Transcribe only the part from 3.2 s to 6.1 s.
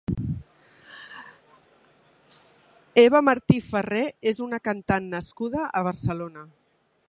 Martí Ferré és una cantant nascuda a